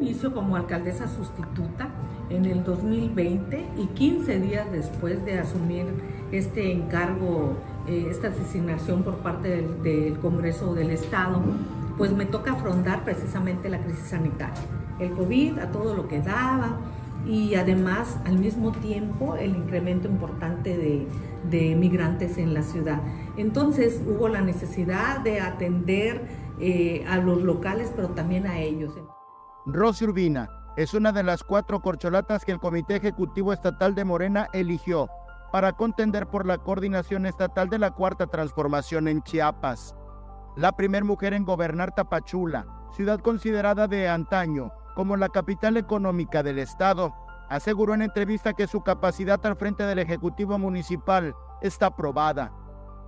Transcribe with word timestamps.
inicio 0.00 0.32
como 0.32 0.56
alcaldesa 0.56 1.08
sustituta 1.08 1.88
en 2.30 2.44
el 2.44 2.64
2020 2.64 3.66
y 3.76 3.86
15 3.86 4.40
días 4.40 4.70
después 4.70 5.24
de 5.24 5.38
asumir 5.38 5.86
este 6.32 6.72
encargo, 6.72 7.54
eh, 7.86 8.08
esta 8.10 8.30
designación 8.30 9.02
por 9.02 9.16
parte 9.16 9.62
del, 9.82 10.18
Congreso 10.18 10.74
del 10.74 10.90
Estado, 10.90 11.40
pues 11.96 12.12
me 12.12 12.26
toca 12.26 12.52
afrontar 12.52 13.04
precisamente 13.04 13.68
la 13.68 13.78
crisis 13.78 14.08
sanitaria. 14.08 14.62
El 14.98 15.12
COVID 15.12 15.58
a 15.58 15.70
todo 15.70 15.94
lo 15.94 16.08
que 16.08 16.20
daba, 16.20 16.78
y 17.26 17.56
además 17.56 18.16
al 18.24 18.38
mismo 18.38 18.72
tiempo 18.72 19.36
el 19.36 19.56
incremento 19.56 20.08
importante 20.08 20.76
de, 20.76 21.06
de 21.50 21.74
migrantes 21.74 22.38
en 22.38 22.54
la 22.54 22.62
ciudad. 22.62 23.00
Entonces 23.36 24.00
hubo 24.06 24.28
la 24.28 24.40
necesidad 24.40 25.20
de 25.20 25.40
atender 25.40 26.22
eh, 26.60 27.04
a 27.08 27.18
los 27.18 27.42
locales, 27.42 27.92
pero 27.94 28.08
también 28.08 28.46
a 28.46 28.58
ellos. 28.58 28.92
Rosy 29.70 30.06
Urbina 30.06 30.48
es 30.78 30.94
una 30.94 31.12
de 31.12 31.22
las 31.22 31.44
cuatro 31.44 31.80
corcholatas 31.80 32.42
que 32.42 32.52
el 32.52 32.58
Comité 32.58 32.96
Ejecutivo 32.96 33.52
Estatal 33.52 33.94
de 33.94 34.02
Morena 34.02 34.48
eligió 34.54 35.10
para 35.52 35.74
contender 35.74 36.26
por 36.26 36.46
la 36.46 36.56
coordinación 36.56 37.26
estatal 37.26 37.68
de 37.68 37.78
la 37.78 37.90
Cuarta 37.90 38.26
Transformación 38.28 39.08
en 39.08 39.22
Chiapas. 39.22 39.94
La 40.56 40.72
primer 40.72 41.04
mujer 41.04 41.34
en 41.34 41.44
gobernar 41.44 41.94
Tapachula, 41.94 42.66
ciudad 42.96 43.20
considerada 43.20 43.86
de 43.88 44.08
antaño 44.08 44.72
como 44.94 45.18
la 45.18 45.28
capital 45.28 45.76
económica 45.76 46.42
del 46.42 46.58
estado, 46.60 47.14
aseguró 47.50 47.92
en 47.92 48.00
entrevista 48.00 48.54
que 48.54 48.66
su 48.66 48.80
capacidad 48.80 49.44
al 49.44 49.56
frente 49.56 49.82
del 49.82 49.98
Ejecutivo 49.98 50.58
Municipal 50.58 51.34
está 51.60 51.94
probada. 51.94 52.52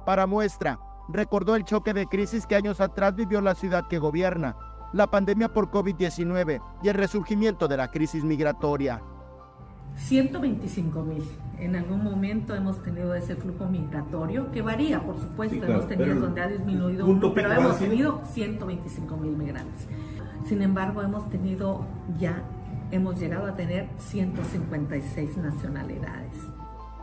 Para 0.04 0.26
muestra, 0.26 0.78
recordó 1.08 1.56
el 1.56 1.64
choque 1.64 1.94
de 1.94 2.06
crisis 2.06 2.46
que 2.46 2.56
años 2.56 2.82
atrás 2.82 3.14
vivió 3.14 3.40
la 3.40 3.54
ciudad 3.54 3.88
que 3.88 3.98
gobierna, 3.98 4.56
la 4.92 5.08
pandemia 5.08 5.52
por 5.52 5.70
COVID-19 5.70 6.60
y 6.82 6.88
el 6.88 6.94
resurgimiento 6.94 7.68
de 7.68 7.76
la 7.76 7.90
crisis 7.90 8.24
migratoria. 8.24 9.02
125 9.96 11.02
mil. 11.02 11.24
En 11.58 11.76
algún 11.76 12.02
momento 12.02 12.54
hemos 12.54 12.82
tenido 12.82 13.14
ese 13.14 13.36
flujo 13.36 13.66
migratorio 13.66 14.50
que 14.50 14.62
varía, 14.62 15.00
por 15.00 15.20
supuesto. 15.20 15.64
hemos 15.64 15.86
tenido 15.88 16.14
donde 16.14 16.40
ha 16.40 16.48
disminuido, 16.48 17.06
pero 17.34 17.52
hemos 17.52 17.78
tenido 17.78 18.22
125 18.32 19.16
mil 19.16 19.36
migrantes. 19.36 19.86
Sin 20.46 20.62
embargo, 20.62 21.02
hemos 21.02 21.28
tenido 21.28 21.84
ya, 22.18 22.42
hemos 22.90 23.18
llegado 23.18 23.46
a 23.46 23.54
tener 23.54 23.88
156 23.98 25.36
nacionalidades. 25.36 26.34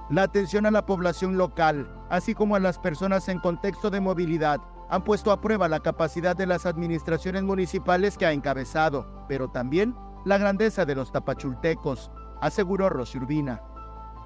La 0.09 0.23
atención 0.23 0.65
a 0.65 0.71
la 0.71 0.85
población 0.85 1.37
local, 1.37 1.87
así 2.09 2.33
como 2.33 2.55
a 2.55 2.59
las 2.59 2.79
personas 2.79 3.27
en 3.29 3.39
contexto 3.39 3.89
de 3.89 3.99
movilidad, 3.99 4.61
han 4.89 5.03
puesto 5.03 5.31
a 5.31 5.41
prueba 5.41 5.67
la 5.67 5.79
capacidad 5.79 6.35
de 6.35 6.45
las 6.45 6.65
administraciones 6.65 7.43
municipales 7.43 8.17
que 8.17 8.25
ha 8.25 8.31
encabezado, 8.31 9.25
pero 9.27 9.49
también 9.49 9.95
la 10.25 10.37
grandeza 10.37 10.85
de 10.85 10.95
los 10.95 11.11
tapachultecos, 11.11 12.11
aseguró 12.41 12.89
Rosy 12.89 13.17
Urbina. 13.17 13.61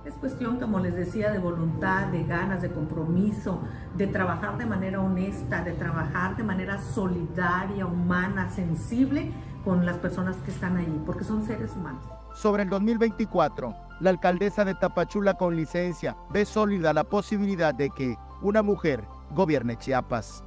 Es 0.06 0.16
cuestión, 0.16 0.60
como 0.60 0.80
les 0.80 0.96
decía, 0.96 1.32
de 1.32 1.38
voluntad, 1.38 2.08
de 2.08 2.24
ganas, 2.24 2.62
de 2.64 2.72
compromiso, 2.72 3.62
de 3.96 4.08
trabajar 4.08 4.58
de 4.58 4.66
manera 4.66 5.00
honesta, 5.00 5.64
de 5.64 5.74
trabajar 5.74 6.36
de 6.36 6.44
manera 6.44 6.82
solidaria, 6.82 7.86
humana, 7.86 8.50
sensible 8.50 9.32
con 9.64 9.86
las 9.86 9.98
personas 9.98 10.38
que 10.38 10.50
están 10.50 10.78
allí, 10.78 11.00
porque 11.06 11.24
son 11.24 11.46
seres 11.46 11.76
humanos. 11.76 12.04
Sobre 12.34 12.64
el 12.64 12.70
2024, 12.70 13.76
la 14.00 14.10
alcaldesa 14.10 14.66
de 14.66 14.74
Tapachula 14.74 15.36
con 15.36 15.56
licencia 15.56 16.18
ve 16.32 16.46
sólida 16.46 16.94
la 16.94 17.04
posibilidad 17.04 17.74
de 17.74 17.92
que 17.92 18.18
una 18.42 18.64
mujer 18.64 19.06
gobierne 19.36 19.78
Chiapas. 19.78 20.44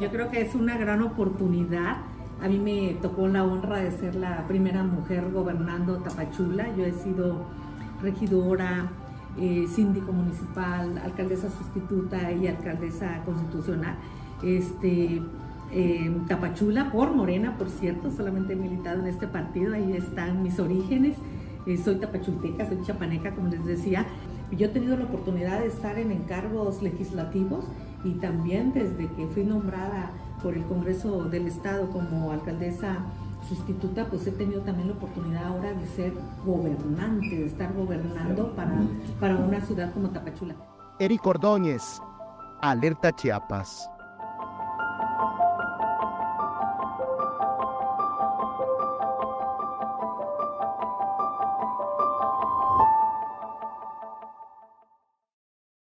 Yo 0.00 0.10
creo 0.10 0.30
que 0.30 0.40
es 0.40 0.54
una 0.54 0.76
gran 0.76 1.02
oportunidad. 1.02 1.98
A 2.42 2.48
mí 2.48 2.58
me 2.58 2.94
tocó 3.00 3.28
la 3.28 3.44
honra 3.44 3.78
de 3.78 3.90
ser 3.90 4.14
la 4.14 4.46
primera 4.46 4.82
mujer 4.82 5.30
gobernando 5.30 5.98
Tapachula. 5.98 6.74
Yo 6.76 6.84
he 6.84 6.92
sido 6.92 7.46
regidora, 8.02 8.90
eh, 9.38 9.66
síndico 9.68 10.12
municipal, 10.12 10.98
alcaldesa 10.98 11.50
sustituta 11.50 12.32
y 12.32 12.46
alcaldesa 12.46 13.22
constitucional. 13.24 13.96
Este, 14.42 15.22
Tapachula 16.26 16.90
por 16.90 17.14
Morena, 17.14 17.56
por 17.56 17.68
cierto, 17.68 18.10
solamente 18.10 18.54
he 18.54 18.56
militado 18.56 19.00
en 19.00 19.06
este 19.06 19.28
partido, 19.28 19.74
ahí 19.74 19.92
están 19.92 20.42
mis 20.42 20.58
orígenes. 20.58 21.16
Eh, 21.66 21.76
soy 21.76 21.96
tapachulteca, 21.96 22.66
soy 22.66 22.82
chapaneca, 22.82 23.32
como 23.32 23.48
les 23.48 23.64
decía. 23.64 24.06
Yo 24.50 24.66
he 24.66 24.70
tenido 24.70 24.96
la 24.96 25.04
oportunidad 25.04 25.60
de 25.60 25.68
estar 25.68 25.96
en 25.98 26.10
encargos 26.10 26.82
legislativos 26.82 27.66
y 28.04 28.12
también 28.14 28.72
desde 28.72 29.08
que 29.08 29.26
fui 29.26 29.44
nombrada 29.44 30.10
por 30.42 30.54
el 30.54 30.64
Congreso 30.64 31.24
del 31.24 31.46
Estado 31.46 31.90
como 31.90 32.32
alcaldesa 32.32 32.98
sustituta, 33.48 34.06
pues 34.06 34.26
he 34.26 34.32
tenido 34.32 34.62
también 34.62 34.88
la 34.88 34.94
oportunidad 34.94 35.44
ahora 35.44 35.72
de 35.72 35.86
ser 35.86 36.12
gobernante, 36.44 37.36
de 37.36 37.46
estar 37.46 37.72
gobernando 37.72 38.54
para, 38.54 38.72
para 39.18 39.36
una 39.36 39.60
ciudad 39.60 39.92
como 39.92 40.10
Tapachula. 40.10 40.54
Eric 40.98 41.26
Ordóñez, 41.26 42.00
Alerta 42.60 43.12
Chiapas. 43.12 43.88